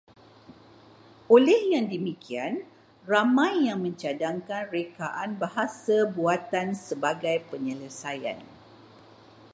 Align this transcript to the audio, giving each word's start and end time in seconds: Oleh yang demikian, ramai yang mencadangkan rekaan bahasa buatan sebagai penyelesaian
Oleh 1.35 1.61
yang 1.77 1.85
demikian, 1.93 2.53
ramai 3.11 3.53
yang 3.69 3.79
mencadangkan 3.85 4.63
rekaan 4.75 5.31
bahasa 5.43 5.97
buatan 6.17 6.67
sebagai 6.87 7.37
penyelesaian 7.53 8.39